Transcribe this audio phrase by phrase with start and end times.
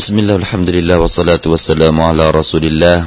[0.00, 2.98] بسم الله الحمد لله والصلاة والسلام على رسول الله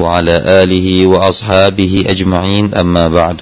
[0.00, 3.36] وعلى آله وأصحابه أجمعين أما بعد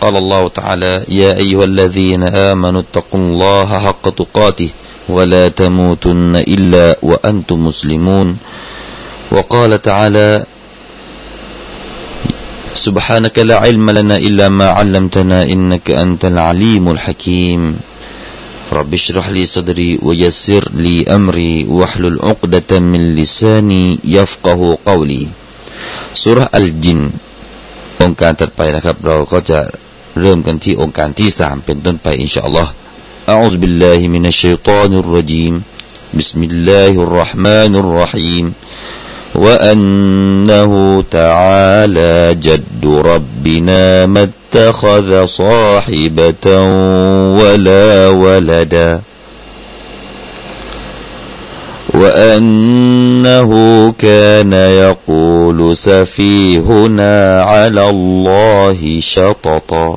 [0.00, 4.70] قال الله تعالى يا أيها الذين آمنوا اتقوا الله حق تقاته
[5.08, 8.36] ولا تموتن إلا وأنتم مسلمون
[9.30, 10.44] وقال تعالى
[12.74, 17.62] سبحانك لا علم لنا إلا ما علمتنا إنك أنت العليم الحكيم
[18.79, 25.23] رب اشرح لي صدري ويسر لي أمري واحلل عقدة من لساني يفقه قولي
[26.23, 26.99] สุรอัลจิน
[28.01, 29.59] องค์การถัดไปนะครับ เราก็จะ
[30.19, 32.71] เริ่มกันที่องค์การที่สามเป็นต้นไปอินชาอัลลอฮ์
[33.33, 35.53] أعوذ بالله من الشيطان الرجيم
[36.19, 38.45] بسم الله الرحمن الرحيم
[39.36, 46.60] وأنه تعالى جد ربنا ما اتخذ صاحبة
[47.40, 49.00] ولا ولدا.
[51.94, 53.50] وأنه
[53.98, 59.96] كان يقول سفيهنا على الله شططا.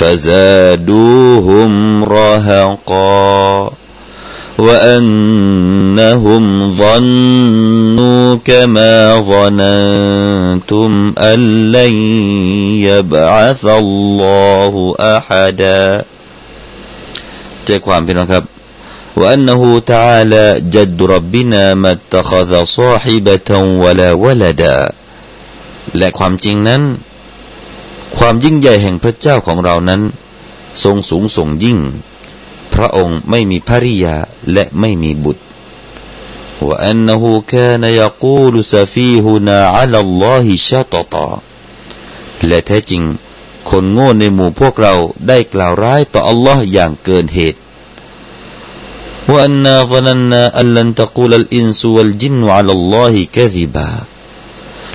[0.00, 1.72] فزادوهم
[2.04, 3.70] رهقا
[4.58, 6.44] وأنهم
[6.76, 11.94] ظنوا كما ظننتم أن لن
[12.88, 16.04] يبعث الله أحدا
[17.66, 18.44] ใจความพี่น้องครับ
[19.20, 23.50] وأنه تعالى جد ربنا ما اتخذ صاحبة
[23.82, 24.78] ولا ولدا
[25.98, 26.82] และความจริงนั้น
[28.23, 30.01] ความยิ่งใหญ่แห่งพระเจ้าของเรานั้น
[30.83, 31.79] ทรงสูงส่งยิ่ง
[32.73, 34.15] พระองค์ไม่มีภริยา
[34.53, 35.43] และไม่มีบุตร
[36.67, 41.15] ว่าอันนหูคานยกูลซาฟีฮุนาอัลالله شططا
[42.47, 43.03] และแท้จริง
[43.69, 44.93] คนโง่ในหมู่พวกเรา
[45.27, 47.59] ได้กล่าวร้ายต่ออัลลอฮ์อย่างเกินเหตุ
[49.31, 53.91] وأنا ظننا أن لن تقول الإنس والجن على الله كذبا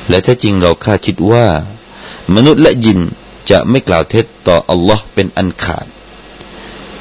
[0.08, 1.46] และแท้จริงเราคาดคิดว่า
[2.34, 3.00] มนุษย์และยิน
[3.50, 5.86] จะไม่กล่าวเท็จต่ออัลลอฮ์เป็นอันขาด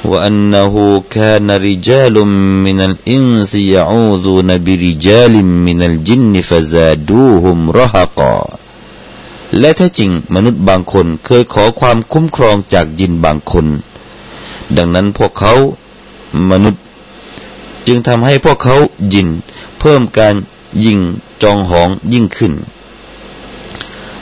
[0.09, 8.38] وأنه كان رجال من الإنسซียูซูนบิริจาลิมมินัลจินฟะซาดูฮุมรหกา
[9.59, 13.66] และแท้จริงมนุษย์บางคนเคยขอความคุ้มครองจากยินบางคน
[14.78, 15.53] ดังนั้นพวกเขา
[16.51, 16.84] มนุษย์
[17.88, 18.75] จึงทำให้พวกเขา
[19.13, 19.28] ยิน
[19.79, 20.35] เพิ่มการ
[20.85, 21.00] ยิง
[21.44, 22.53] จองหองยิ่งขึ้น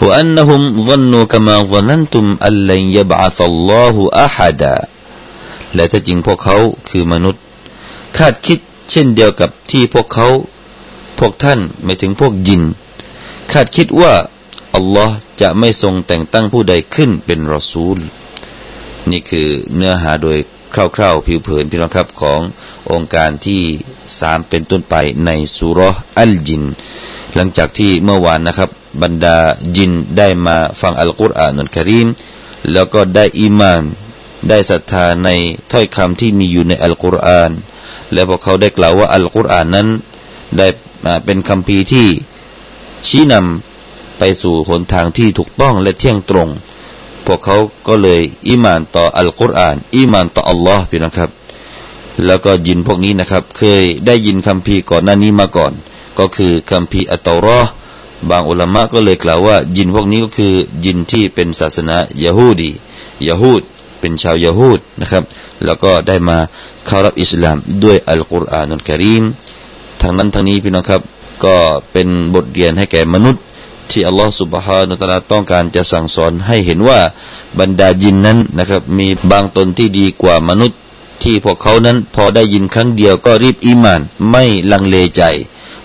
[0.04, 3.94] وأنهم ظنوا كما ظننتم أن لن يبعث الله
[4.26, 4.76] أحدا
[5.74, 6.56] และถ้าจริงพวกเขา
[6.88, 7.42] คือมนุษย์
[8.18, 8.58] คาดคิด
[8.90, 10.28] เช่นเดียวกับที่พวกเขา
[11.18, 12.62] พวกท่านไม่ถึงพวกยิน
[13.52, 14.12] คาดคิดว่า
[14.74, 17.98] อัลลอฮ์จะไม่ทรงแต่งตั้งผู้ใดขึ้นเป็นรอซูล
[19.10, 20.38] นี่คือเนื้อหาโดย
[20.74, 22.40] คร่าวๆผิวเผินพี่น้องครับของ
[22.90, 23.62] องค์การที่
[24.20, 24.94] สามเป็นต้นไป
[25.26, 25.80] ในสุร
[26.18, 26.62] อัลจิน
[27.34, 28.70] หลังจากที่เมื่อวานนะครับ
[29.01, 29.37] บรรดา
[29.77, 32.07] ยินได้มาฟังอัลกุรอานอัลกริม
[32.71, 33.83] แล้วก็ได้อีมาน
[34.49, 35.29] ได้ศรัทธาใน
[35.71, 37.51] ถ้อยคำที่มีอยู่ในอัลกุรอาน
[38.13, 39.87] และพวกเขาได้กล่าวว่าอัลกุรอานนั้น
[40.57, 40.67] ได้
[41.25, 42.07] เป็นคำพีที่
[43.07, 46.49] ชี้นำไปสู่หนทางที่ถูกต้องและเที่ยงตรง
[47.25, 51.29] พวกเขาก็เลยอีมานต่ออัลกุรอานอีมานต่ออัลลอฮ์พี่นะครับ
[52.25, 55.73] แล้วก็ยินพวกนี้นะครับ เคยได้ยินคำพีก่อนหน้านี้มาก่อน
[56.19, 57.59] ก็คือคำพีอัตตอรอ
[58.29, 60.53] บางอุลามะก็เลยกล่าวว่า ยินพวกนี้ก็คือ
[60.85, 62.71] ยินที่เป็นศาสนายะฮูดี
[63.27, 63.61] ยะฮูด
[63.99, 65.23] เป็นชาวยะฮูดนะครับ
[65.65, 66.37] แล้วก็ได้มา
[66.85, 69.23] เข้ารับอิสลามด้วยอัลกุรอานุลกิริม
[70.01, 71.01] ทางนั้นทางนี้พี่น้องครับ
[71.45, 71.55] ก็
[71.91, 73.43] เป็นบทเรียนให้แก่มนุษย์
[73.91, 76.99] ที่อัลลอฮฺสุบฮานุตะลาต้องการจะสั่งสอนให้เห็นว่า
[77.59, 80.79] บรรดายินนั้นนะครับ มีบางตนที่ดีกว่ามนุษย์
[81.23, 84.01] ที่พวกเขานั้นพอได้ยินครั้งเดียวก็รีบอีมาน
[84.31, 85.23] ไม่ลังเลใจ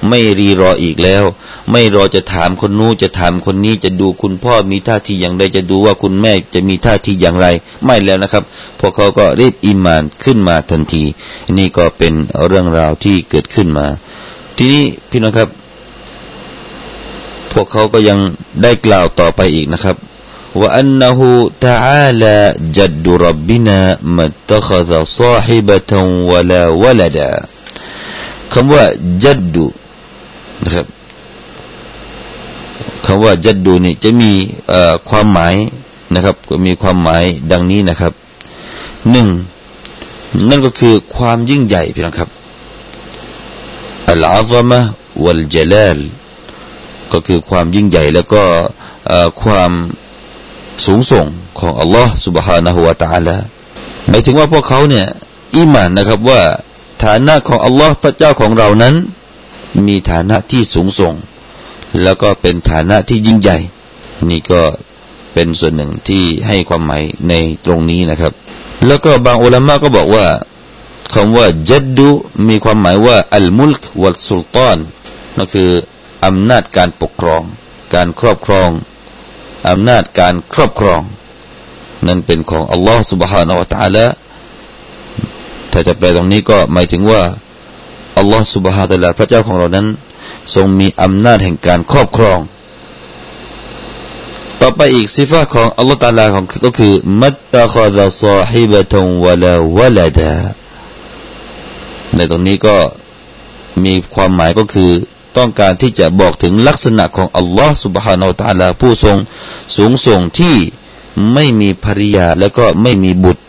[0.09, 1.25] ไม่รีรออีกแล้ว
[1.71, 7.47] ไม่รอจะถามคนนู้จะถามคนนี้จะดูคุณพ่อมีท่าทีอย่างใดจะดูว่าคุณแม่จะมีท่าทีอย่างไร
[7.85, 8.45] ไม่แล้วนะครับ
[8.81, 11.05] พวกเขาก็รีบอิมานขึ้นมาทันที
[11.57, 12.15] นี่ก็เป็น
[12.47, 13.87] เรื่องราวที่เกิดขึ้นมา
[14.57, 15.49] ทีนี้พี่น้องครับ
[17.53, 18.19] พวกเขาก็ยัง
[18.63, 19.97] ได้กล่าวต่อไปอีกนะครับ
[20.61, 21.29] ว่าอันนหู
[21.65, 22.37] ตาอาลา
[22.77, 23.79] จัดดุรบบินา
[24.17, 25.93] มัตตขซาซาฮิบะต
[26.31, 27.31] วลาวลดา
[28.53, 28.85] คำว่า
[29.23, 29.65] จัดดู
[30.64, 30.86] นะครับ
[33.06, 34.32] คำว่าจัดดูนี่จะมี
[35.10, 35.56] ความหมาย
[36.16, 38.14] นะครับก็มีความหมายดังนี้นะครับ
[39.12, 39.28] หนึ่ง
[40.50, 42.30] นั่นก็คือความยิ่งใหญ่พี่น้องครับ
[44.10, 44.80] อัลอาซามะ
[45.24, 45.98] วัลจลาล
[47.14, 48.44] ก็คือความยิ่งใหญ่แล้วก็
[49.44, 49.72] ความ
[50.86, 51.26] สูงส่ง
[51.60, 53.38] ของอัลลอฮ์ سبحانه และ تعالى
[54.10, 55.06] หมายถึงว่าพวกเขาเนี่ย
[55.56, 56.42] อิมานนะครับว่า
[57.04, 58.96] ฐานะของอัลลอฮ์พระเจ้าของเรานั้น
[59.88, 61.16] มีฐานะที่สูงส่ง
[62.04, 63.58] แล้วก็เป็นฐานะที่ยิ่งใหญ่
[64.30, 64.62] นี่ก็
[65.34, 67.34] เป็นส่วนหนึ่งที่ให้ความหมายใน
[67.66, 68.34] ตรงนี้นะครับ
[68.88, 70.26] แล้วก็บางอุลามะก็บอกว่า
[71.14, 72.10] คำว่าจัดดู
[72.48, 74.78] มีความหมายว่าอัลมุลกวัลสุลตาน
[75.38, 75.70] นั่นคือ
[76.26, 77.42] อำนาจการปกครอง
[77.94, 78.70] การครอบครอง
[79.70, 81.02] อำนาจการครอบครอง
[82.08, 84.06] นั้นเป็นของอัลลอฮ์ سبحانه และ تعالى
[85.72, 87.22] ถ้าจะแปลตรงนี้ก็หมายถึงว่า
[88.19, 89.87] อัลลอฮฺสุบฮาตะลาพระเจ้าของเรานั้น
[90.55, 92.39] ทรงมีอำนาจแห่งการครอบครอง
[94.61, 100.35] ต่อไปอีกซิฟะของอัลลอฮฺตาลาของก็คือมัตตะคอดะซอฮิบะตงวะลาวะลาดา
[102.15, 102.77] ในตรงนี้ก็
[103.85, 104.91] มีความหมายก็คือ
[105.37, 109.17] ต้องการที่จะบอกถึงลักษณะของอัลลอฮฺสุบฮานาอัลลอฮฺผู้ทรง
[109.77, 110.57] สูงส่งที่
[111.35, 113.43] ไม่มีภริยาและก็ไม่มีบุตร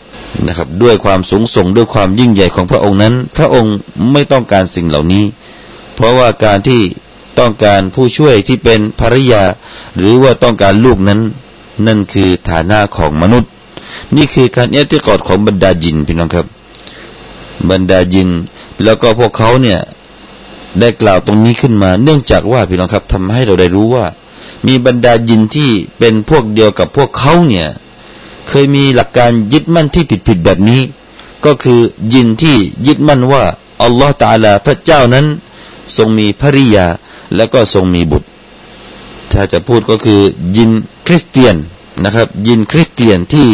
[0.46, 3.74] นะครับ ด้วยความสูงส่งด้วยความยิ่งใหญ่ของพระองค์นั้น พระองค์
[4.12, 5.24] ไม่ต้องการสิ่งเหล่านี้
[5.94, 6.80] เพราะว่าการที่
[7.38, 9.42] ต้องการผู้ช่วยที่เป็นภริยา
[9.96, 11.20] หรือว่าต้องการลูกนั้น
[11.86, 13.50] นั่นคือฐานะของมนุษย์
[14.16, 16.46] นี่คือการเอติกอดของบรรดาจินพี่น้องครับ
[17.70, 18.28] บรรดาจิน
[18.84, 19.78] แล้วก็พวกเขาเนี่ย
[20.80, 24.06] ได้กล่าวตรงนี้ขึ้นมา เนื่องจากว่าพี่น้องครับทำให้เราได้รู้ว่า
[24.66, 27.68] มีบรรดายินที่เป็นพวกเดียวกับพวกเขาเนี่ย
[28.50, 30.82] เคยมีหลักการยึดมั่นที่ผิดๆแบบนี้
[31.44, 31.80] ก็คือ
[32.14, 32.56] ยินที่
[32.86, 33.44] ยึดมั่นว่า
[33.82, 35.26] อัลลอฮฺตาลาพระเจ้านั้น
[35.96, 36.86] ทรงมีภริยา
[37.36, 38.28] และก็ทรงมีบุตร
[39.32, 40.20] ถ้าจะพูดก็คือ
[40.56, 40.70] ยิน
[41.06, 41.56] คริสเตียน
[42.04, 43.48] นะครับ ยินคริสเตียนที่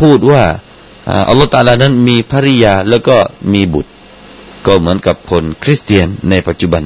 [0.00, 0.42] พูดว่า
[1.28, 3.16] อัลลอฮฺตาลานั้นมีภริยาแล้วก็
[3.52, 3.90] มีบุตร
[4.66, 6.82] ก็เหมือนกับคนคริสเตียนในปัจจุบัน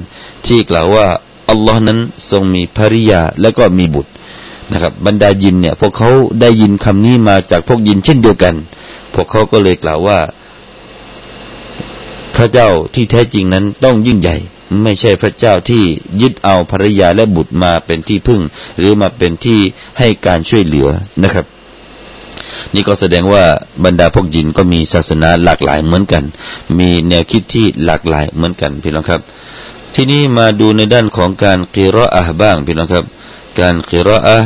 [0.46, 1.06] ที่กล่าวว่า
[1.50, 1.98] อัลลอฮ์นั้น
[2.30, 4.10] ทรงมีภริยาและก็มีบุตร
[4.72, 6.10] นะครับ บรรดายินเนี่ย พวกเขา
[6.40, 8.54] ได้ยินคำนี้มาจากพวกยินเช่นเดียวกัน
[9.14, 10.18] พวกเขาก็เลยกล่าวว่า
[12.36, 14.36] พระเจ้าที่แท้จริงนั้นต้องยิ่งใหญ่
[14.82, 15.82] ไม่ใช่พระเจ้าที่
[16.20, 18.40] ยึดเอาภรรยาและบุตรมาเป็นที่พึ่ง
[18.78, 19.60] หรือมาเป็นที่
[19.98, 20.88] ให้การช่วยเหลือ
[21.22, 21.46] นะครับ
[22.74, 23.44] นี่ก็แสดงว่า
[23.84, 26.24] บรรดาพวกยินก็มีศาสนาหลากหลายเหมือนกัน
[26.78, 29.20] มีแนวคิดที่หลากหลายเหมือนกันพี่น้องครับ
[29.94, 33.04] ที่นี้มาดูในด้านของการกีรออะบ้างพี่น้องครับ
[33.60, 34.38] การกีรออะ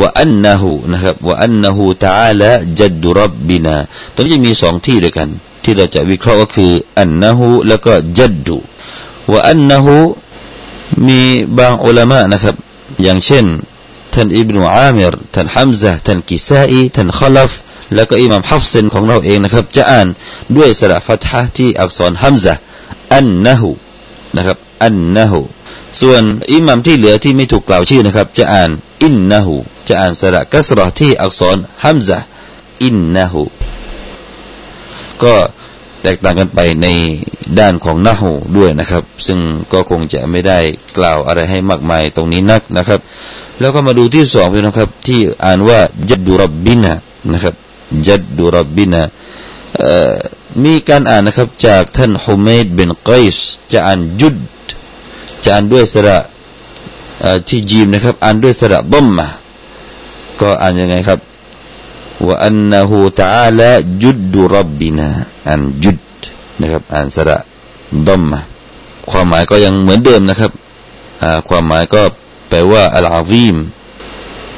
[0.00, 3.76] ว่าอันนะหูนะครับว่าอันนะหูตาละจัดดุรับบินา
[4.14, 5.28] ตรงนี้มีสองที่ด้วยกัน
[5.62, 8.58] ที่เราจะวิเคราะห์ก็คืออันนะหูแล้วก็จัดดุ
[9.32, 9.96] ว่าอันนะหู
[11.06, 11.20] มี
[11.58, 12.56] บางอุลามะนะครับ
[13.02, 13.44] อย่างเช่น
[14.14, 17.52] ท่านอิบนุอามิรท่านฮัมซะท่านกิซาอีท่านขลัฟ
[17.94, 20.06] แล้วก็อิหม่ามฮัฟซินของเราเองนะครับ จะอ่าน
[20.56, 22.54] ด้วยสระฟัตฮะที่อักษรฮัมซะ
[23.14, 23.70] อันนะหู
[24.36, 25.40] นะครับอันนะหู
[26.00, 28.70] ส่วนอิหม่ามที่เหลือที่ไม่ถูกกล่าวชื่อนะครับ จะอ่าน
[29.02, 29.56] อินนะหู
[29.88, 32.18] จะอ่านสระกัสรอที่อักษรฮัมซะ
[32.82, 33.42] อินนะหู
[35.22, 35.34] ก็
[36.02, 36.86] แตกต่างกันไปใน
[37.58, 39.38] ด้านของนะหูด้วยนะครับ ซึ่ง
[39.72, 40.58] ก็คงจะไม่ได้
[40.98, 43.00] กล่าวอะไรให้มากมายตรงนี้นักนะครับ
[43.60, 45.78] แล้วก็มาดูที่สองพี่นะครับ ที่อ่านว่า
[46.10, 46.94] จัดดูรบบินะ
[47.32, 47.54] นะครับ
[48.08, 49.02] จัดดูรบบินะ
[50.64, 54.34] มีการอ่านนะครับจากท่านฮุมัยด์บินกัยส์จะอ่านจุด
[55.44, 56.18] จะอ่านด้วยสระ
[57.48, 59.28] ที่จีมนะครับอ่านด้วยสระบัมมา
[60.40, 61.18] ก็อ่านยังไงครับ
[62.26, 63.70] ว่าอันนะฮูตาลา
[64.02, 65.06] จุดดูรับบินะ
[65.48, 65.98] อ่านจุด
[66.60, 67.36] นะครับ อ่านสระ
[68.06, 68.40] ดัมมา
[69.10, 70.52] ความหมายก็ยังเหมือนเดิมนะครับ
[71.48, 72.02] ความหมายก็
[72.48, 73.56] แปลว่าอัลอาซีม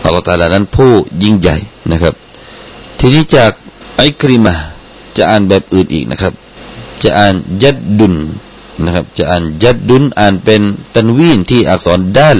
[0.05, 1.57] อัลลอฮฺตาลานั้นผู้ยิ่งใหญ่
[1.93, 2.15] นะครับ
[2.99, 3.53] ทีนี้จาก
[3.97, 4.55] ไอกริมา
[5.17, 6.33] จะอ่านแบบอื่นอีกนะครับ
[7.03, 8.15] จะอ่านยัดดุน
[8.85, 10.63] นะครับ จะอ่านยัดดุนอ่านเป็น
[10.95, 12.39] ตันวีนที่อักษรดัล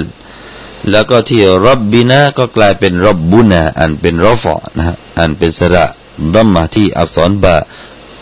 [0.89, 5.85] แล้วก็ที่รับบินาก็กลายเป็นรับบุนาอ่านเป็นรอฟอนะฮะอ่านเป็นสระ
[6.33, 7.55] ดัมมาที่อักษรบา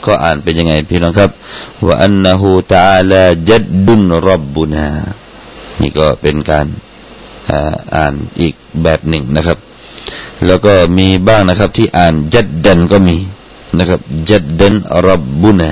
[0.05, 1.31] ก็อ่านเป็นยังไงพี่น้องครับ
[1.85, 4.87] ว่าอันนะฮูตาลาจัดดุนรับบุนา
[5.81, 6.65] นี่ก็เป็นการ
[7.95, 9.57] อ่านอีกแบบหนึ่งนะครับ
[10.45, 13.17] แล้วก็มีบ้างนะครับที่อ่านจัดดันก็มี
[13.77, 14.73] นะครับจัดดัน
[15.07, 15.71] รับบุนา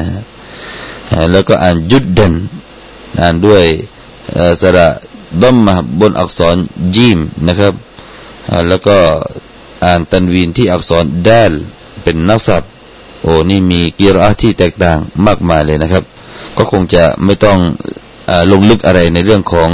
[1.31, 2.33] แล้วก็อ่านจุดเดน
[3.21, 3.63] อ่านด้วย
[4.61, 4.87] สระ
[5.41, 6.55] ดมมาบนอักษร
[6.95, 7.73] จีมนะครับ
[8.67, 8.97] แล้วก็
[9.85, 11.51] อ่านตันวีนที่อักษรดัล
[12.03, 12.71] เป็นนักศัพท์
[13.21, 16.03] โอ้นี่มีกิรอที่แตกต่างมากมายเลยนะครับ
[16.57, 17.57] ก็คงจะไม่ต้อง
[18.29, 19.69] อลงลึกอะไรในเรื่องของ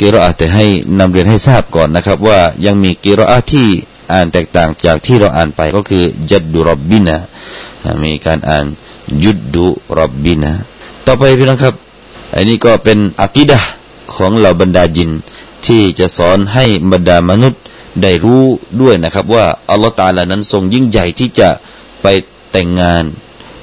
[0.00, 0.66] กิรอแต่ให้
[0.98, 3.68] นำเรียนให้ทราบก่อนนะครับ ว่ายังมีกิรอที่
[4.12, 7.18] อ่านแตกต่างจากที่เราอ่านไปก็คือจัดดุรบบินะ
[8.04, 8.64] มีการอ่าน
[9.24, 9.66] ยุดดุ
[9.98, 10.52] รบบินะ
[11.06, 11.74] ต่อไปพี่น้องครับ
[12.34, 13.60] อันนี้ก็เป็นอักิดะ
[14.14, 15.10] ของเหล่าบรรดาจิน
[15.66, 17.60] ที่จะสอนให้บรรดามนุษย์
[18.02, 18.44] ได้รู้
[18.80, 21.48] ด้วยนะครับ ว่าอัลลอฮฺตาลานั้นทรงยิ่งใหญ่ที่จะ
[22.02, 22.06] ไป
[22.52, 23.04] แต่งงาน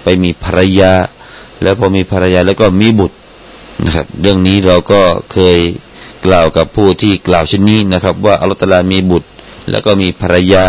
[0.04, 0.94] ไปมีภรรยา
[1.64, 3.18] แล้วพอมีภรรยาแล้วก็มีบุตร
[3.86, 5.02] นะครับ เรื่องนี้เราก็
[5.32, 5.60] เคย
[6.26, 9.28] กล่าวกับผู้ที่กล่าวเช่นนี้นะครับ ว่าอัลลอฮฺตาลามีบุตร
[9.72, 10.66] แล้วก็มีภรรยา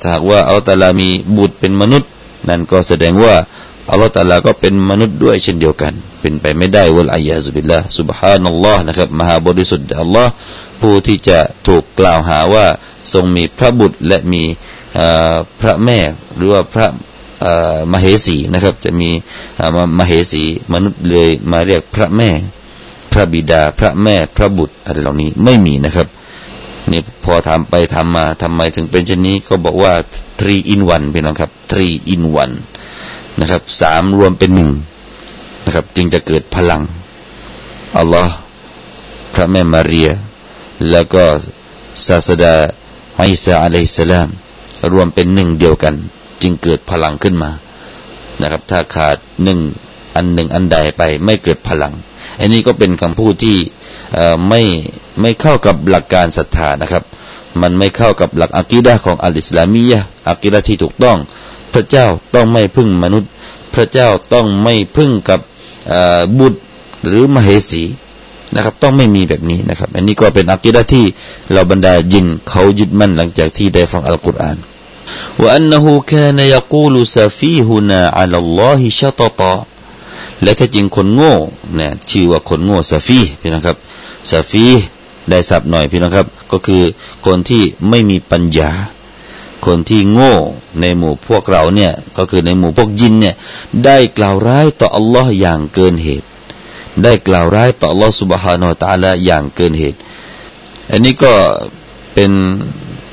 [0.00, 2.10] ถ้าหากว่าอัลลอฮฺตาลามีบุตรเป็นมนุษย์
[2.48, 3.34] นั่นก็แสดงว่า
[3.90, 10.30] อัลลอฮฺตาลาก็เป็นมนุษย์ด้วยเช่นเดียวกัน เป็นไปไม่ได้วะลัยยาซุบิลละสุบฮานัลลอฮ์นะครับมหาบริสุทธิ์อัลลอฮ์
[10.80, 12.66] ผู้ที่จะถูกกล่าวหาว่า
[13.12, 14.42] ทรงมีพระบุตรและมี
[15.60, 15.98] พระแม่
[16.36, 16.86] หรือว่าพระ
[17.92, 19.10] มเหสีนะครับ จะมี
[19.98, 22.30] มเหสีมนุษย์เลยมาเรียกพระแม่
[23.12, 26.08] พระบิดาพระแม่พระบุตรอะไรเหล่านี้ไม่มีนะครับ
[26.90, 29.92] นี่พอทำไปทำมมาทำไมถึงเป็นเช่นนี้ก็บอกว่า
[30.40, 32.54] three in one พี่น้องครับ three in one
[33.40, 34.70] นะครับสามรวมเป็นหนึ่ง
[35.64, 36.82] นะครับ จึงจะเกิดพลัง
[37.98, 38.34] อัลลอฮ์
[39.34, 40.08] พระแม่มารีย
[40.90, 41.24] แล้วก็
[42.06, 42.54] ศาสดา
[43.30, 44.28] อิสาอะลัยสลาม
[44.92, 45.94] รวมเป็นหนึ่งเดียวกัน
[46.42, 47.50] จึงเกิดพลังขึ้นมา
[48.40, 49.58] นะครับ ถ้าขาดหนึ่ง
[50.14, 51.94] อันหนึ่งอันใดไปไม่เกิดพลัง
[52.38, 53.56] อันนี้ก็เป็นคำพูดที่
[54.48, 54.62] ไม่
[55.20, 57.04] ไม่เข้ากับหลักการศรัทธานะครับ
[57.62, 61.18] มันไม่เข้ากับหลักอะกีดะของอัลอิสลามียะอะกีดะที่ถูกต้อง
[61.73, 63.29] พระเจ้าต้องไม่พึ่งมนุษย์
[63.73, 65.39] พระเจ้าต้องไม่พึ่งกับ
[66.39, 66.59] บุตร
[67.07, 67.83] หรือมเหสี
[68.55, 71.05] นะครับ ต้องไม่มีแบบนี้นะครับ อันนี้ก็เป็นอักีดะที่
[71.53, 74.57] เราบรรดายินเขายึดมั่นหลังจากที่ได้ฟังอัลกุรอาน
[75.39, 79.53] ว่าอันนั้น كان يقول سفيهنا على الله شططا
[80.43, 81.35] และถ้าจริงคนโง่
[81.75, 83.77] เนี่ยชื่อว่าคนโง่ซาฟีพี่นะครับ
[84.31, 84.65] ซาฟี
[85.29, 86.83] ได้สับหน่อยพี่นะครับ ก็คือ
[87.25, 88.71] คนที่ไม่มีปัญญา
[89.66, 90.34] คนที่โง่
[90.80, 93.34] ในหมู่พวกเราเนี่ย ก็คือในหมู่พวกยินเนี่ย
[93.84, 96.26] ได้กล่าวร้ายต่ออัลลอฮ์อย่างเกินเหตุ
[97.02, 99.98] ได้กล่าวร้ายต่ออัลลอฮ์สุบฮานาอัลลอฮ์อย่างเกินเหตุ
[100.90, 101.32] อันนี้ก็
[102.14, 102.30] เป็น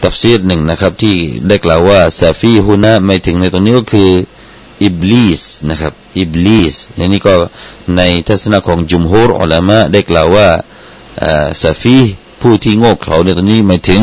[0.04, 1.16] ตัฟซีรหนึ่งนะครับ ที่
[1.48, 4.10] ได้กล่าวว่าسفيهنا หมายถึงในตรงนี้ก็คือ
[4.84, 7.34] อิบลิสนะครับอิบลิสอันนี้ก็
[7.98, 10.48] ในทัศนะของجمهور العلماء ได้กล่าวว่า
[11.64, 12.00] سفيه
[12.42, 14.02] ผู้ที่โง่เขลาในตรงนี้หมายถึง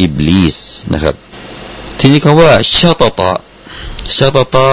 [0.00, 0.58] อิบลิส
[0.92, 1.14] นะครับ
[1.98, 4.66] ทีนี้คำว่าشططا شططا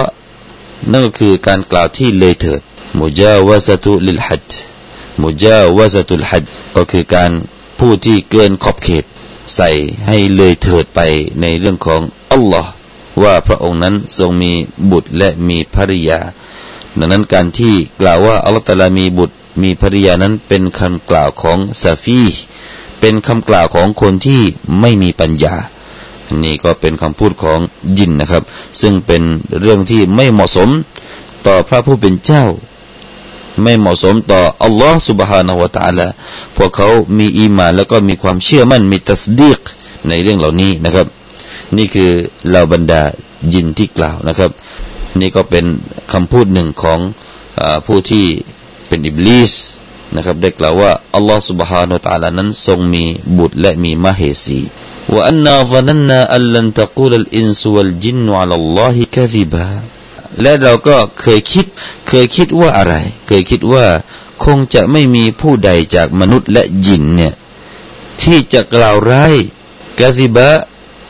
[0.90, 2.60] นั่นก็คือการกล่าวที่เลยเถิด
[3.00, 4.48] มุจาวะซตุลิลฮัด
[5.22, 6.44] มุจาวะซตุลฮัด
[6.76, 7.30] ก็คือการ
[7.78, 9.04] ผู้ที่เกินขอบเขต
[9.54, 9.70] ใส่
[10.06, 11.00] ให้เลยเถิดไป
[11.40, 12.00] ในเรื่องของ
[12.32, 12.70] อัลลอฮ์
[13.22, 14.52] ว่าพระองค์นั้นทรงมี
[14.90, 16.20] บุตรและมีภริยา
[16.98, 22.22] ดังนั้นการที่กล่าวว่าอัลลอฮฺตาลามีบุตรมีภริยานั้นเป็นคำกล่าวของซาฟี
[23.00, 24.42] เป็นคำกล่าวของคนที่
[24.80, 25.54] ไม่มีปัญญา
[26.43, 27.59] นี่ก็เป็นคำพูดของ
[27.97, 28.43] ยินนะครับ
[28.81, 29.23] ซึ่งเป็น
[29.61, 30.69] เรื่องที่ไม่เหมาะสม
[31.47, 32.45] ต่อพระผู้เป็นเจ้า
[33.63, 36.07] ไม่เหมาะสมต่ออัลลอฮ์ سبحانه และ تعالى
[36.57, 39.59] พวกเขามีอีมานแล้วก็มีความเชื่อมั่นมีตัสดีก
[40.09, 41.07] ในเรื่องเหล่านี้นะครับ
[41.77, 42.11] นี่คือ
[42.49, 43.01] เหล่าบรรดา
[43.53, 44.51] ยินที่กล่าวนะครับ
[45.19, 45.65] นี่ก็เป็น
[46.13, 46.99] คำพูดหนึ่งของ
[47.61, 48.25] อผู้ที่
[48.87, 49.51] เป็นอิบลิส
[50.15, 53.03] นะครับ ได้กล่าวว่าอัลลอฮฺ سبحانه และ تعالى นั้นทรงมี
[53.37, 54.59] บุตรและมีมเหสี
[55.13, 59.67] ว่าอันนาฟนันนาอัลลันตะกูลอินสุวัลจินอัลลอฮิกะซิบา
[60.41, 61.65] และเราก็เคยคิด
[62.07, 62.93] เคยคิดว่าอะไร
[63.27, 63.85] เคยคิดว่า
[64.45, 67.33] คงจะไม่มีผู้ใดจากมนุษย์และยินเนี่ย
[68.21, 69.35] ที่จะกล่าวร้าย
[69.99, 70.49] กะซิบะ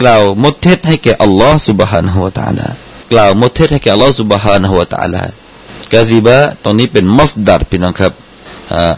[0.01, 2.67] กล่าวมดเท็จให้แก่อัลลอฮ์ سبحانه และ تعالى
[3.11, 5.23] กล่าวมดเท็จให้แก่อัลลอฮ์ سبحانه และ تعالى
[5.93, 8.13] กาซิบะตรงนี้เป็นมัสดัรพี่น้องครับ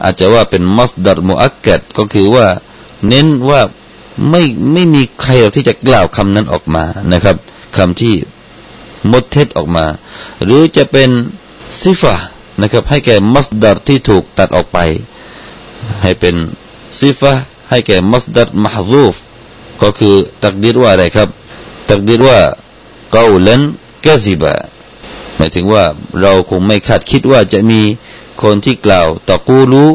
[0.04, 2.48] อาจจะว่าเป็นมัสดัรมุอักกัดก็คือว่า
[3.08, 3.62] เน้นว่า
[4.31, 4.43] ไม่
[4.73, 7.37] ไม่มีใครที่จะกล่าวคำนั้นออกมานะครับ
[7.77, 8.15] คำที่
[9.13, 9.87] มดเท็จออกมา
[10.45, 11.11] หรือจะเป็น
[11.81, 12.15] ซิฟะ
[12.61, 14.79] นะครับ ให้แก่มัสดัรที่ถูกตัดออกไป
[16.03, 16.35] ให้เป็น
[16.99, 17.35] ซิฟะ
[17.71, 19.15] ให้แก่มัสดัรมหรูฟ
[19.83, 21.29] ก็คือตักดีรว่าอะไรครับ
[21.89, 22.39] ตักดีรว่า
[23.13, 23.63] เกาลัน
[24.05, 24.55] กะซิบะ
[25.37, 25.85] หมายถึงว่า
[26.21, 27.81] เราคงไม่คาดคิดว่าจะมี
[28.43, 29.91] คนที่กล่าวตะกูรู้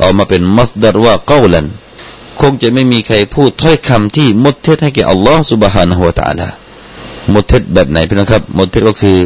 [0.00, 1.66] ออกมาเป็นมัสดัรว่าเกาลัน
[2.40, 6.48] คงจะไม่มีใครพูดถ้อยคำที่มดเท็จให้แก่อัลลอฮ์สุบฮานะฮูตะลา
[7.34, 9.18] มดเท็จแบบไหนพี่น้องครับมดเท็จก็คือ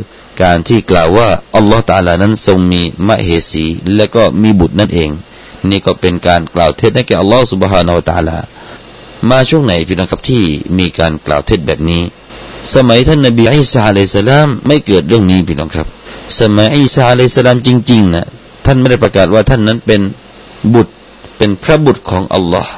[0.43, 5.11] การที่กล่าวว่าอัลลอฮ์ตะลานั้นทรงมีมเหสี และก็มีบุตรนั่นเอง
[5.71, 8.39] นี่ก็เป็นการกล่าวเท็จให้แก่อัลลอฮ์สุบฮานาอูตะลา
[9.31, 10.43] มาช่วงไหนพี่น้องครับที่
[10.79, 12.03] มีการกล่าวเท็จแบบนี้
[12.75, 15.87] สมัยท่านนบีอิสาอลัยสลามไม่เกิดเรื่องนี้พี่น้องครับ
[16.41, 18.27] สมัยอิสาอลัยสลามจริงๆนะ
[18.65, 20.01] ท่านไม่ได้ประกาศว่าท่านนั้นเป็น
[20.75, 20.93] บุตร
[21.39, 22.73] เป็นพระบุตรของอัลลอฮ์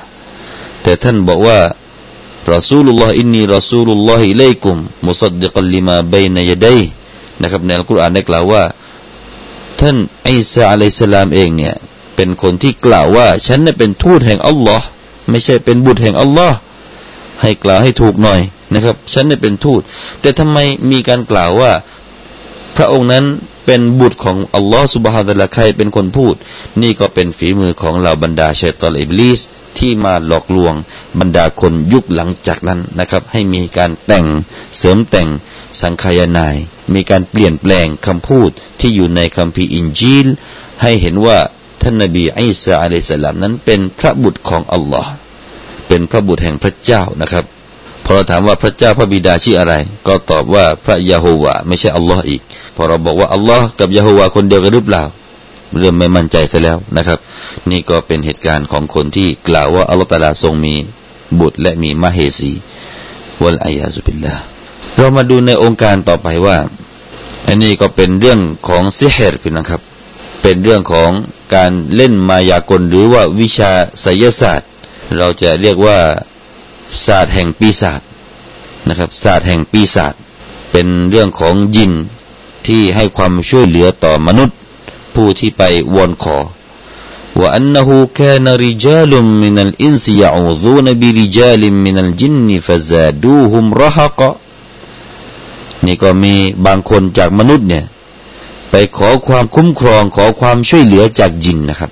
[0.82, 1.58] แต่ท่านบอกว่า
[2.54, 6.80] รอซูลุลลอฮ์อินนีรอซูลุลลอฮิเลกุมมุสัดดิกัลลิมาเบนยดัย
[7.42, 8.62] นะครับในอัลกุรอานได้กล่าวว่า
[9.80, 9.96] ท่าน
[10.28, 11.74] อิสาอะลัยสลามเองเนี่ย
[12.16, 14.86] เป็นคนที่กล่าวว่า ฉันน่เป็นทูตแห่งอัลลอฮ์
[15.30, 16.56] ไม่ใช่เป็นบุตรแห่งอัลลอฮ์
[17.42, 18.40] ให้กล่าวให้ถูกหน่อย
[18.74, 19.80] นะครับ ฉันได้เป็นทูต
[20.20, 20.58] แต่ทำไม
[20.90, 21.72] มีการกล่าวว่า
[22.76, 23.24] พระองค์นั้น
[23.72, 26.34] เป็นบุตรของอัลลอฮ์สุบฮานะละใครเป็นคนพูด
[26.82, 29.40] นี่ก็เป็นฝีมือของเหล่าบรรดาชัยฏอนอิบลิส
[29.78, 30.74] ที่มาหลอกลวง
[31.20, 34.26] บรรดาคนยุคหลังจากนั้นนะครับ ให้มีการแต่ง
[34.78, 35.28] เสริมแต่ง
[35.80, 36.56] สังคายนา
[36.94, 38.50] มีการเปลี่ยนแปลงคำพูด
[38.80, 40.26] ที่อยู่ในคัมภีร์อินจีล
[40.82, 41.38] ให้เห็นว่า
[41.82, 45.12] ท่านนบีอิสาอะลัยสลามนั้นเป็นพระบุตรของอัลลอฮ์
[45.88, 47.46] เป็นพระบุตรแห่งพระเจ้านะครับ
[48.10, 49.74] พอเราถามว่าพระเจ้าพระบิดาชื่ออะไร
[50.06, 52.42] ก็ตอบว่าพระยาโฮวาไม่ใช่อัลลอฮ์อีก
[52.76, 55.02] พอเราบอกว่าอัลลอฮ์กับยาโฮวาคนเดียวกันหรือเปล่า
[55.78, 57.18] เริ่มไม่มั่นใจซะแล้วนะครับ
[57.70, 60.74] นี่ก็เป็นเหตุการณ์ของคนที่กล่าวว่าอัลลอฮ์ตาลาทรงมี
[61.40, 62.52] บุตรและมีมาเฮสี
[63.42, 64.34] วัลอายาซุบิลลา
[64.96, 66.58] เรามาดูในองค์การต่อไปว่า
[67.46, 69.80] อันนี้ก็เป็นเรื่องของซิเฮรพี่นะครับ
[70.42, 71.10] เป็นเรื่องของ
[71.54, 74.68] การเล่นมายากลหรือว่าวิชาไสยศาสตร์
[75.18, 75.98] เราจะเรียกว่า
[77.04, 78.00] ศาสตร์แห่งปีศาจ
[78.88, 80.14] นะครับศาสตร์แห่งปีศาจ
[80.70, 81.92] เป็นเรื่องของยิน
[82.66, 84.56] ที่ให้ความช่วยเหลือต่อมนุษย์
[85.14, 85.62] ผู้ที่ไป
[85.94, 86.38] วอนขอ
[87.38, 94.30] ว่าอันนหูแค่นริจาลุมมินัลอินซียอูซูนบิริจาลิมมินัลจินนีฟะซาดูฮุมรหกะ
[95.86, 96.34] นี่ก็มี
[96.66, 97.84] บางคนจากมนุษย์เนี่ย
[98.70, 101.90] ไปขอความคุ้มครองขอความช่วยเหลือจากจินนะครับ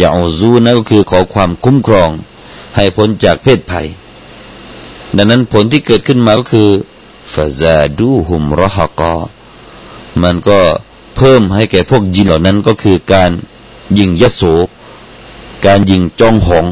[0.00, 2.10] ยาอูซูนั่นก็คือขอความคุ้มครอง
[2.76, 3.86] ให้พ้นจากเพศภัย
[5.16, 6.68] ดังนั้นผลที่เกิดขึ้นมาก็คือ
[7.32, 9.14] ฟาซาดูฮุมรหกอ
[10.22, 10.58] มันก็
[11.16, 13.30] เพิ่มให้แก่พวกยินเหล่านั้นก็คือการ
[13.98, 14.42] ยิงยโส
[15.66, 16.66] การยิงจ้องหอง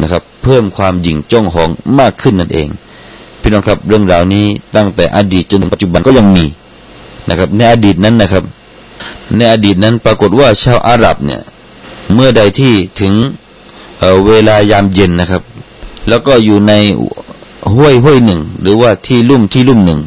[0.00, 2.68] นะครับ เพิ่มความยิงจ้องหองมากขึ้นนั่นเอง
[3.40, 6.46] พี่น้องครับเรื่องราวนี้ตั้งแต่อดีตจนถึงปัจจุบันก็ยังมี
[7.28, 8.44] นะครับ ในอดีตนั้นนะครับ
[9.36, 11.42] ในอดีตนั้นปรากฏว่าชาวอาหรับเนี่ย
[12.14, 13.14] เมื่อใดที่ถึง
[13.98, 15.42] เเวลายามเย็นนะครับ
[16.08, 16.72] แล้วก็อยู่ใน
[17.74, 20.00] ห้วยห้วยหนึ่ง หรือว่าที่ลุ่มที่ลุ่มหนึ่ง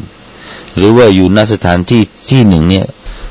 [0.76, 2.86] หรือว่าอยู่ณสถานที่ที่หนึ่งเนี่ย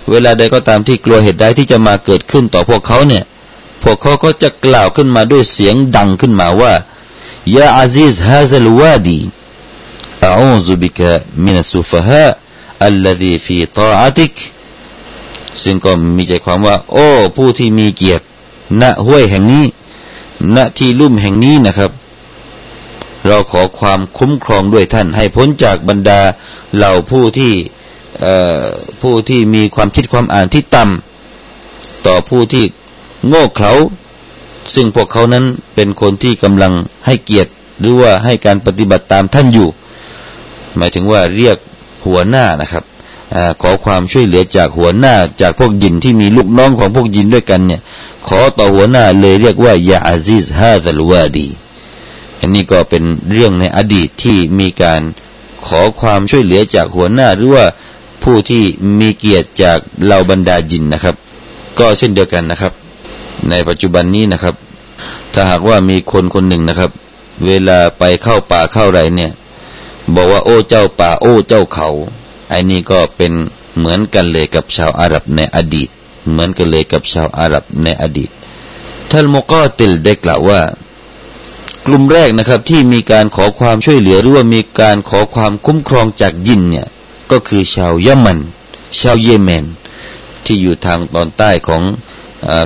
[0.09, 3.23] เวลาใดก็ตามที่กลัวเหตุใดที่จะมาเกิดขึ้นต่อพวกเขาเนี่ย
[3.83, 6.73] พวกเขาก็จะกล่าวขึ้นมาด้วยเสียงดังขึ้นมาว่า
[7.55, 9.19] ยาอาซิซฮาซัลวาดี
[10.25, 11.09] อาอูซุบิกะ
[11.43, 12.25] มินัสุฟฮะ
[12.85, 14.33] อัลลซีฟีตาอัติก
[15.63, 18.25] ซึ่งก็มีใจความว่า โอ้ ผู้ที่มีเกียรติ
[18.81, 19.65] ณห้วยแห่งนี้
[20.55, 21.91] ณที่ลุ่มแห่งนี้นะครับ
[23.27, 26.19] เราขอความคุ้มครองด้วยท่าน ให้พ้นจากบรรดา
[26.75, 27.53] เหล่าผู้ที่
[29.01, 32.65] ผู้ที่มีความคิดความอ่านที่ต่ำต่อผู้ที่
[33.27, 33.73] โง่เขลา
[34.73, 36.73] ซึ่งพวกเขานั้นเป็นคนที่กำลัง
[37.05, 39.69] ให้เกียรติหรือว่าให้การปฏิบัติตามท่านอยู่
[40.77, 41.57] หมายถึงว่าเรียก
[42.05, 42.83] หัวหน้านะครับ
[43.35, 47.81] อขอความช่วยเหลือจากหัวหน้าจากพวกยินที่มีลูกน้องของพวกยินด้วยกันเนี่ย
[48.27, 51.47] ขอต่อหัวหน้าเลยเรียกว่ายาอาซิซฮาซัลวาดี
[52.45, 55.01] อันนี้ก็เป็นเรื่องในอดีตที่มีการ
[55.67, 57.65] ขอความช่วยเหลือจากหัวหน้าหรือว่า
[58.23, 58.63] ผู้ที่
[58.99, 61.15] มีเกียรติจากเหล่าบรรดาจินนะครับ
[61.79, 62.73] ก็เช่นเดียวกันนะครับ
[63.49, 64.55] ในปัจจุบันนี้นะครับ
[65.33, 66.91] ถ้าหากว่ามีคนคนหนึ่งนะครับ
[67.45, 69.31] เวลาไปเข้าป่าเข้าไรเนี่ย
[70.15, 71.89] บอกว่าโอ้เจ้าป่าโอ้เจ้าเขา
[72.49, 73.31] ไอ้นี่ก็เป็น
[73.77, 75.89] เหมือนกันเลยกับชาวอาหรับในอดีต
[76.29, 78.29] เหมือนกันเลยกับชาวอาหรับในอดีต
[79.11, 80.59] ท่านโมกอติลได้กล่าวว่า
[81.85, 86.87] กลุ่มแรกนะครับ ที่มีการขอความช่วยเหลือหรือว่ามีการขอความคุ้มครองจากยินเนี่ย
[87.31, 88.39] ก็คือชาวยะมัน
[89.01, 89.65] ชาวเยเมน
[90.45, 91.81] ที่อยู่ทางตอนใต้ของ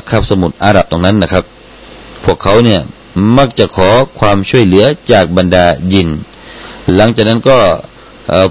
[0.09, 1.43] คาบสมุทรอาหรับตรงนั้นนะครับ
[2.23, 2.81] พวกเขาเนี่ย
[3.37, 6.09] มักจะขอความช่วยเหลือจากบรรดายิน
[6.95, 7.57] หลังจากนั้นก็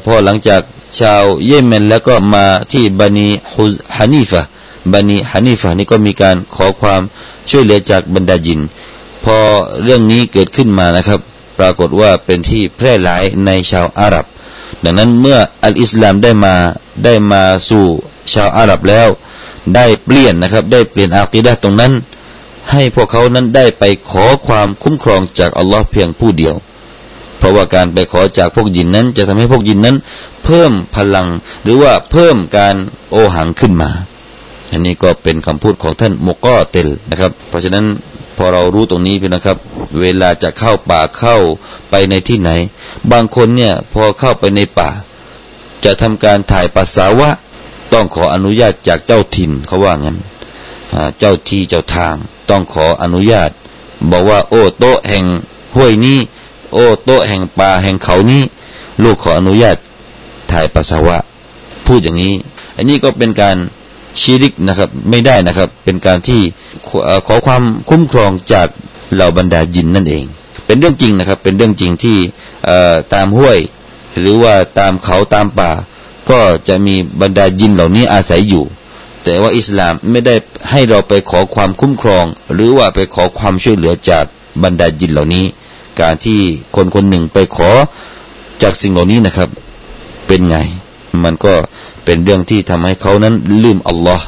[0.05, 0.61] พอหลังจาก
[1.01, 3.29] ชาวเยเมนแล้วก็มาที่บันี
[3.97, 4.43] ฮานีฟะ
[4.93, 7.03] บันีฮานีฟะนี่ก็มีการขอความ
[7.51, 8.61] ช่วยเหลือจากบรรดายิน
[9.25, 9.39] พอ
[9.83, 11.21] เรื่องนี้เกิดขึ้นมานะครับ
[11.59, 14.27] ปรากฏว่าเป็นที่แพร่หลายในชาวอาหรับ
[14.85, 16.55] ดังนั้นเมื่ออัลอิสลามได้มา
[17.05, 17.85] ได้มาสู่
[18.35, 19.09] ชาวอาหรับแล้ว
[19.75, 21.93] ได้เปลี่ยนนะครับ ได้เปลี่ยนอาคีดะตรงนั้น
[22.73, 26.55] ให้พวกเขานั้นได้ไปขอความคุ้มครองจากอัลลอฮ์เพียงผู้เดียว
[27.39, 29.97] เพราะว่าการไปขอจากพวกยินนั้น จะทำให้พวกยินนั้น
[30.45, 31.29] เพิ่มพลัง
[31.63, 32.77] หรือว่าเพิ่มการ
[33.11, 33.91] โอหังขึ้นมา
[34.71, 37.85] อันนี้ก็เป็นคำพูดของท่านโมกอเตลนะครับ เพราะฉะนั้น
[38.39, 39.57] พอเรารู้ตรงนี้พี่นะครับ
[40.01, 41.37] เวลาจะเข้าป่าเข้า
[41.91, 42.51] ไปในที่ไหน
[43.13, 44.91] บางคนเนี่ยพอเข้าไปในป่า
[45.85, 47.31] จะทำการถ่ายปัสสาวะ
[47.93, 50.17] ต้องขออนุญาตจากเจ้าถิ่นเขาว่างั้น
[51.19, 52.15] เจ้าที่เจ้าทาง
[52.51, 53.51] ต้องขออนุญาต
[54.11, 55.25] บอกว่า โอ้โต๊ะแห่ง
[55.77, 56.19] ห้วยนี้
[56.73, 58.43] โอ้โต๊ะแห่งป่าแห่งเขานี้
[59.03, 59.77] ลูกขออนุญาต
[60.53, 61.17] ถ่ายปัสสาวะ
[61.87, 62.35] พูดอย่างนี้
[62.77, 63.57] อันนี้ก็เป็นการ
[64.23, 66.41] ชีริกนะครับไม่ได้นะครับ เป็นการที่
[67.27, 68.69] ขอความคุ้มครองจาก
[69.15, 70.25] เหล่าบรรดาจินนั่นเอง
[70.67, 72.17] เป็นเรื่องจริงนะครับ เป็นเรื่องจริงที่
[73.15, 73.59] ตามห้วย
[74.21, 75.71] หรือว่าตามเขาตามป่า
[76.31, 78.65] ก็จะมีบรรดาจินเหล่านี้อาศัยอยู่
[79.25, 80.35] แต่ว่าอิสลามไม่ได้
[80.71, 84.25] ให้เราไปขอความคุ้มครอง หรือว่าไปขอความช่วยเหลือจาก
[84.63, 85.45] บรรดาจินเหล่านี้
[86.01, 86.41] การที่
[86.77, 87.71] คนคนหนึ่งไปขอ
[88.63, 89.49] จากสิ่งเหล่านี้นะครับ
[90.27, 90.57] เป็นไง
[91.25, 91.55] มันก็
[92.11, 94.25] เป็นเรื่องที่ทำให้เขานั้นลืมอัลลอฮ์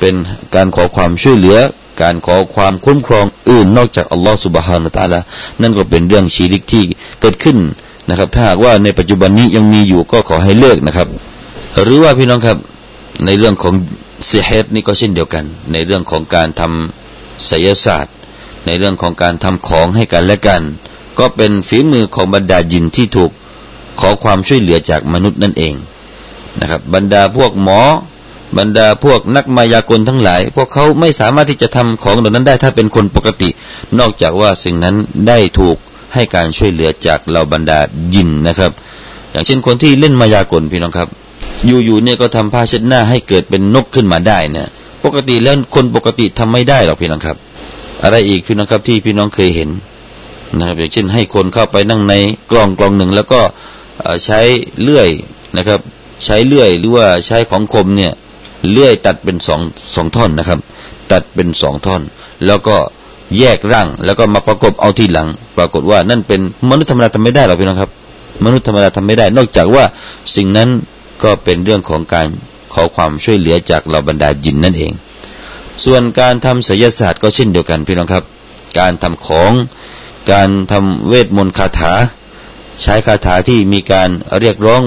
[0.00, 0.14] เป็น
[0.54, 1.58] การขอความช่วยเหลือ
[2.02, 5.20] การขอความคุ้มครองอื่นนอกจากอัลลอฮ์สุบฮานุตาละ
[5.62, 6.82] นั่นก็เป็นเรื่องชีริกที่
[7.20, 7.56] เกิดขึ้น
[8.08, 11.08] นะครับ ถ้าหากว่าในปัจจุบันนี้ยังมีอยู่ก็ขอให้เลิกนะครับ
[11.82, 12.58] หรือว่าพี่น้องครับ
[13.26, 13.74] ในเรื่องของ
[14.26, 18.14] เสียเฮตนี่ก็เช่นเดียวกัน ในเรื่องของการทำศิลศาสตร์
[18.66, 20.62] ในเรื่องของการทำของให้กันและกัน
[21.18, 23.30] ก็เป็นฝีมือของบรรดาจินที่ถูก
[24.00, 25.74] ขอความช่วยเหลือจากมนุษย์นั่นเอง
[26.60, 27.80] นะครับ บรรดาพวกหมอ
[28.58, 33.48] บรรดาพวกนักมายากลทั้งหลาย พวกเขาไม่สามารถที่จะทำของเหล่านั้นได้ถ้าเป็นคนปกติ
[33.98, 34.96] นอกจากว่าสิ่งนั้น
[35.28, 35.76] ได้ถูก
[36.14, 37.78] ให้การช่วยเหลือจากเหล่าบรรดา
[38.14, 38.70] ยินนะครับ
[39.32, 41.08] อย่างเช่นคนที่เล่นมายากลพี่น้องครับ
[41.66, 44.68] อยู่ๆเนี่ยก็ทำผ้าเช็ดหน้าให้เกิดเป็นนกขึ้นมาได้เนี่ย
[45.04, 47.36] ปกติแล้วคนปกติทำไม่ได้หรอกพี่น้องครับ
[48.02, 49.70] อะไรอีกพี่น้องครับที่พี่น้องเคยเห็น
[50.58, 52.14] นะครับอย่างเช่นให้คนเข้าไปนั่งใน
[52.50, 53.40] กล่องกล่องหนึ่งแล้วก็
[54.24, 54.40] ใช้
[54.82, 55.08] เลื่อย
[55.56, 55.80] นะครับ
[56.24, 58.12] ใช้เลื่อยหรือว่าใช้ของคมเนี่ย
[58.70, 59.60] เลื่อยตัดเป็นสอง
[59.94, 60.58] สองท่อนนะครับ
[61.12, 62.02] ตัดเป็นสองท่อน
[62.46, 62.76] แล้วก็
[63.38, 67.90] แยกร่างแล้วก็มาประกบเอาทีหลัง ปรากฏว่านั่นเป็นมนุษย์ธรรมดาทำไม่ได้หรอกพี่น้องครับ
[68.44, 69.84] มนุษย์ธรรมดาทำไม่ได้ นอกจากว่า
[70.36, 70.68] สิ่งนั้น
[71.22, 72.26] ก็เป็นเรื่องของการ
[72.74, 74.92] ขอความช่วยเหลือจากเราบรรดาจินนั่นเอง
[75.84, 78.24] ส่วนการทำศิลศาสตร์ก็เช่นเดียวกันพี่น้องครับ
[78.78, 79.52] การทำของ
[80.32, 81.92] การทำเวทมนต์คาถา
[82.82, 84.08] ใช้คาถาที่มีการ
[84.40, 84.82] เรียกร้อง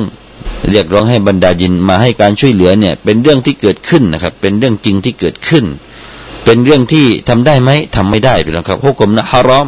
[0.70, 5.66] เรียกร้องให้บรรดาจินมาให้การช่วยเหลือเนี่ย เป็นเรื่องที่เกิดขึ้นนะครับ เป็นเรื่องจริงที่เกิดขึ้น
[6.46, 9.68] เป็นเรื่องที่ทำได้ไหมทำไม่ได้พี่น้องครับพวกกลมนะฮารอม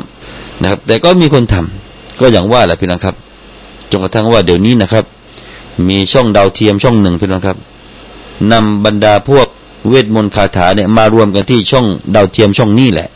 [0.62, 3.16] นะครับ แต่ก็มีคนทำก็อย่างว่าแหละพี่น้องครับ
[3.90, 5.06] จนกระทั่งว่าเดี๋ยวนี้นะครับ
[5.90, 7.58] มีช่องดาวเทียมช่องหนึ่งพี่น้องครับ
[8.52, 9.48] นำบรรดาพวก
[9.90, 13.10] เวทมนต์คาถาเนี่ยมารวมกันที่ช่องดาวเทียมช่องนี้แหละ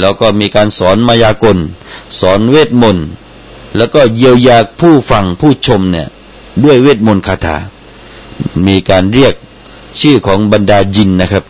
[0.00, 1.58] แล้วก็มีการสอนมายากล
[2.20, 3.06] สอนเวทมนต์
[3.76, 6.08] แล้วก็เยียวยาผู้ฟังผู้ชมเนี่ย
[6.64, 7.56] ด้วยเวทมนต์คาถา
[8.66, 9.34] มีการเรียก
[10.00, 11.44] ชื่อของบรรดาจินนะครับ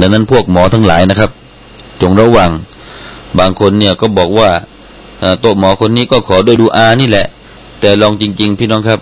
[0.00, 1.30] ดังนั้นพวกหมอทั้งหลายนะครับ
[2.00, 2.50] จงระวัง
[3.38, 4.50] บางคนเนี่ยก็บอกว่า
[5.40, 7.26] โต๊ะหมอคนนี้ก็ขอโดยดูอานี่แหละ
[7.80, 9.00] แต่ลองจริง ๆ พี่น้องครับ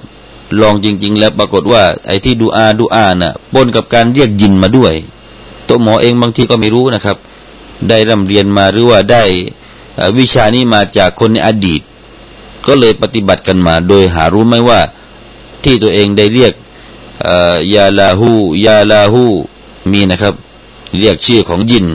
[0.61, 4.95] ลองจริง ๆ แล้วปรากฏว่า ไอ้ที่ดูอาดูอาน่ะปนกับการเรียกยินมาด้วย
[5.65, 7.17] โต๊ะหมอเองบางทีก็ไม่รู้นะครับ
[7.89, 9.23] ได้ร่ำเรียนมาหรือว่าได้
[10.19, 11.81] วิชานี้มาจากคนในอดีต
[12.67, 14.81] ก็เลยปฏิบัติกันมา โดยหารู้ไหมว่า
[15.65, 16.53] ที่ตัวเองได้เรียก
[17.75, 18.31] ยาลาหู
[18.67, 19.25] ยาลาหู
[19.93, 20.35] มีนะครับ
[20.99, 21.87] เรียกชื่อของยิน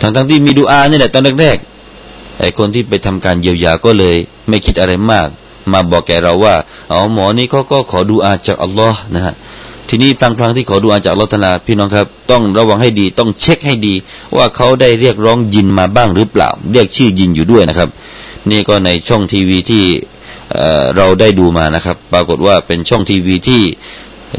[0.00, 4.16] ทั้งทั้งที่มีดูอานี่แหละตอนแรกๆไอ้คนที่ไปทำการเยียวยาก็เลย
[4.48, 5.28] ไม่คิดอะไรมาก
[5.72, 6.54] มาบอกแกเราว่า
[6.90, 9.34] อ๋อหมอนี่เขาก็ขอดูอาจากอัลลอฮ์นะฮะ
[9.88, 13.94] ทีนี้พลางๆที่ขอดูอาจากอัลลอฮ์ตาลาพี่น้องครับ ต้องระวังให้ดี ต้องเช็คให้ดี
[14.36, 17.88] ว่าเขาได้เรียกร้องยินมาบ้างหรือเปล่า เรียกชื่อยินอยู่ด้วยนะครับ
[18.50, 19.84] นี่ก็ในช่องทีวีที่
[20.96, 23.62] เราได้ดูมานะครับ ปรากฏว่าเป็นช่องทีวีที่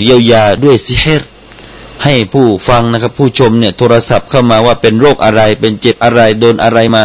[0.03, 1.23] เยียวยาด้วยซิเฮร
[2.03, 7.03] ให้ผู้ฟังนะครับ ผู้ชมเนี่ยโทรศัพท์เข้ามาว่าเป็นโรคอะไร เป็นเจ็บอะไรโดนอะไรมา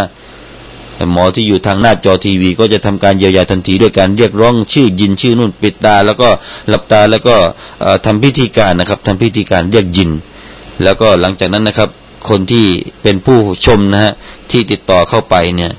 [1.13, 6.29] หมอที่อยู่ทางหน้าจอทีวี ก็จะทำการเยียวยาทันทีด้วยการเรียกร้องชื่อยินชื่อนู่นปิดตา แล้วก็
[6.69, 7.37] หลับตาแล้วก็
[8.07, 10.11] ทำพิธีการนะครับทำพิธีการเรียกยิน
[10.85, 11.89] แล้วก็หลังจากนั้นนะครับ
[12.29, 12.67] คนที่
[13.03, 14.13] เป็นผู้ชมนะฮะ
[14.51, 15.73] ที่ติดต่อเข้าไปเนี่ย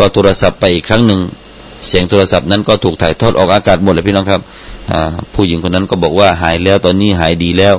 [0.00, 1.20] ก็โทรศัพท์ไปอีกครั้งหนึ่ง
[1.86, 4.40] เสียงโทรศัพท์นั้นก็ถูกถ่ายทอดออกอากาศหมดเลยพี่น้องครับ
[5.34, 7.74] ผู้หญิงคนนั้นก็บอกว่าหายแล้วตอนนี้หายดีแล้ว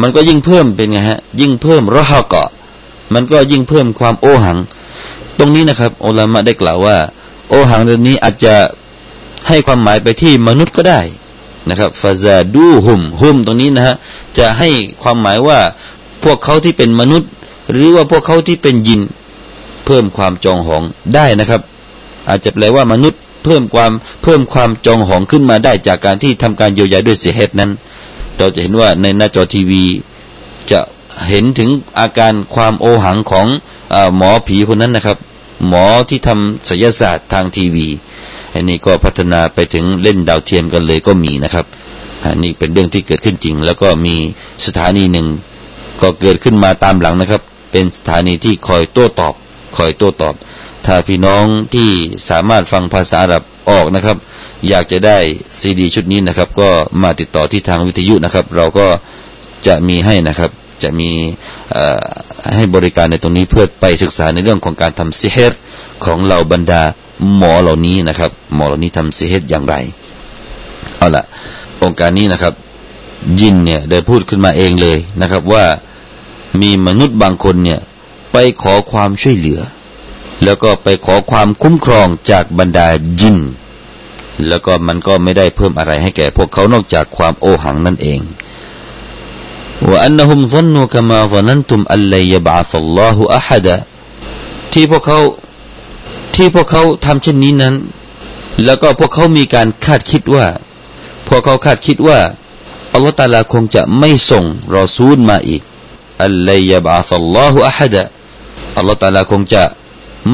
[0.00, 2.48] มันก็ยิ่งเพิ่มเป็นไงฮะ ยิ่งเพิ่มรหะเกาะ
[3.14, 4.58] มันก็ยิ่งเพิ่มความโอหัง
[5.38, 6.96] ตรงนี้นะครับอัลามะได้กล่าวว่า
[7.48, 8.54] โอหังตรงนี้อาจจะ
[9.48, 11.00] ให้ความหมายไปที่มนุษย์ก็ได้
[11.68, 13.96] นะครับฟาซาดูหุมหุมตรงนี้นะฮะ
[14.38, 14.68] จะให้
[15.02, 15.58] ความหมายว่า
[16.24, 17.30] พวกเขาที่เป็นมนุษย์
[17.70, 19.00] หรือว่าพวกเขาที่เป็นยิน
[19.90, 20.82] เพิ่มความจองหอง
[21.14, 21.62] ได้นะครับ
[22.28, 27.70] อาจจะแปลว่ามนุษย์เพิ่มความเพิ่มความจองหองขึ้นมาได้จากการที่ทำการเยียวยาด้วยเสียเหตุนั้น
[28.38, 29.84] เราจะเห็นว่าในหน้าจอทีวี
[30.70, 30.80] จะ
[31.28, 33.46] เห็นถึงอาการความโอหังของ
[33.94, 35.18] อหมอผีคนนั้นนะครับ
[35.68, 37.86] หมอที่ทำศิลศาสตร์ทางทีวี
[38.54, 41.66] อันนี้ก็พัฒนาไปถึงเล่นดาวเทียมกันเลยก็มีนะครับ
[42.24, 44.16] อันนี้เป็นเรื่องที่เกิดขึ้นจริง แล้วก็มี
[44.66, 45.26] สถานีหนึ่ง
[46.02, 49.34] ก็เกิดขึ้นมาตามหลังนะครับ เป็นสถานีที่คอยโต้ตอบ
[49.76, 50.34] คอยโต้ตอบ
[50.86, 51.90] ถ้าพี่น้องที่
[52.30, 54.16] สามารถฟังภาษาอาหรับออกนะครับ
[54.68, 55.18] อยากจะได้
[55.60, 56.68] ซีดี ชุดนี้นะครับ ก็
[57.02, 58.86] มาติดต่อที่ทางวิทยุนะครับ เราก็
[59.66, 60.50] จะมีให้นะครับ
[60.82, 61.10] จะมี
[62.54, 65.52] ให้บริการในตรงนี้เพื่อไปศึกษาในเรื่องของการทำซิเฮต
[66.04, 66.82] ของเหล่าบรรดา
[67.36, 69.74] หมอเหล่านี้นะครับ หมอเหล่านี้ทำซิเฮตอย่างไร
[70.98, 71.24] เอาละ
[71.82, 72.54] องค์การนี้นะครับ
[73.40, 75.64] ยินเนี่ยได้พูดขึ้นมาเองเลยนะครับว่า
[76.60, 77.80] มีมนุษย์บางคนเนี่ย
[78.32, 79.60] ไปขอความช่วยเหลือ
[80.44, 82.88] แล้วก็ไปขอความคุ้มครองจากบรรดา
[83.20, 83.38] ยิน
[84.48, 88.20] แล้วก็มันก็ไม่ได้เพิ่มอะไรให้แก่พวกเขานอกจากความโอหังนั่นเอง
[89.88, 93.76] ว่าอันนหุมซันนูกมาซันันตุมอัลลัยบะซัลลอฮุอะฮัดะ
[94.72, 95.18] ที่พวกเขา
[96.34, 97.74] ที่พวกเขาทำเช่นนี้นั้น
[98.64, 100.46] แล้วก็พวกเขามีการคาดคิดว่า
[101.28, 102.18] พวกเขาคาดคิดว่า
[102.92, 104.44] อัลลอฮฺตาลาคงจะไม่ส่ง
[104.76, 105.62] รอซูลมาอีก
[106.24, 108.02] อัลลัยบะซัลลอฮุอะฮัดะ
[108.80, 109.62] อัลลอฮฺตาลาคงจะ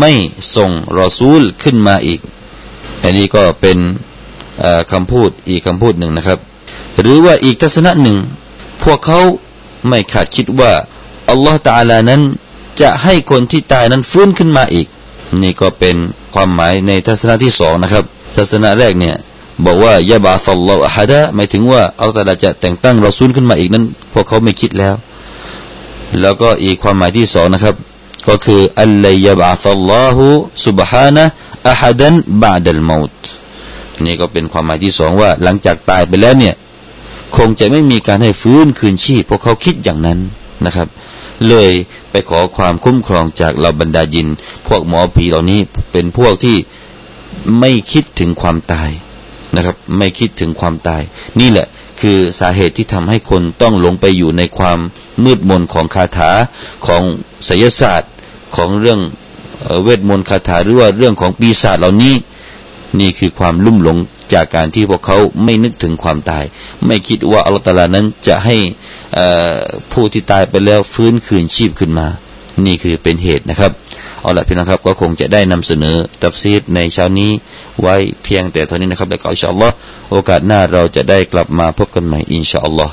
[0.01, 0.13] ไม่
[0.57, 2.21] ส่งรอซูลขึ้นมาอีก
[3.03, 3.79] อันนี้ก็เป็น
[4.93, 6.39] คำพูดอีกคำพูดหนึ่งนะครับ
[7.01, 8.19] หรือว่าอีกทัศนะหนึ่ง
[8.85, 9.21] พวกเขา
[9.89, 10.73] ไม่คาดคิดว่า
[11.31, 12.23] อัลลอฮฺตาลานั้น
[12.81, 14.87] จะให้คนที่ตายนั้นฟื้นขึ้นมาอีก
[15.43, 15.97] นี่ก็เป็น
[16.35, 18.05] ความหมายในทัศนะที่สองนะครับ
[18.37, 19.17] ทัศนะแรกเนี่ย
[19.65, 24.95] บอกว่ายาบาฟัลลอฮะฮัดะหมายถึงว่าอัลตาลาจะแต่งตั้งรอซูลขึ้นมาอีกนั้น พวกเขาไม่คิดแล้ว
[26.23, 27.75] แล้วก็อีกความหมายที่สองนะครับ
[28.29, 30.21] ก็คืออัลลัยบาฟัลลอฮฺ
[30.67, 31.25] สุบฮานะ
[31.69, 33.19] อะฮัดันบาดัลมอต
[34.05, 36.55] นี่ก็เป็นความหมายที่สองว่า หลังจากตายไปแล้วเนี่ย
[37.37, 40.19] คงจะไม่มีการให้ฟื้นคืนชีพพวกเขาคิดอย่างนั้น
[40.67, 40.89] นะครับ
[41.49, 41.71] เลย
[42.11, 44.29] ไปขอความคุ้มครองจากเราบรรดายิน
[44.67, 45.61] พวกหมอผีเหล่านี้
[45.93, 46.57] เป็นพวกที่
[47.61, 48.91] ไม่คิดถึงความตาย
[49.55, 51.03] นะครับ ไม่คิดถึงความตาย
[51.41, 51.67] นี่แหละ
[52.01, 54.79] คือสาเหตุที่ทำให้คนต้องหลงไปอยู่ในความ
[55.25, 56.31] มืดมนของคาถา
[56.87, 57.03] ของ
[57.45, 58.11] ไสยศาสตร์
[58.57, 59.01] ของเรื่อง
[59.83, 62.15] เวทมนต์คาถาหรือว่าเรื่องของปีศาจเหล่านี้
[63.01, 63.99] นี่คือความลุ่มหลง
[64.35, 66.45] จากการที่พวกเขาไม่นึกถึงความตาย
[66.87, 68.57] ไม่คิดว่าอัลลอฮฺนั้นจะให้
[69.93, 72.07] ผู้ที่ตายไปแล้วฟื้นคืนชีพขึ้นมา
[72.67, 73.73] นี่คือเป็นเหตุนะครับ
[74.21, 77.31] เอาละพี่น้องครับก็คงจะได้นำเสนอตัฟซีรในเช้านี้
[77.83, 79.75] ไว้เพียงแต่เท่านี้นะครับแล้วก็إن شاء الله
[80.11, 82.93] โอกาสหน้าเราจะได้กลับมาพบกันใหม่إن شاء الله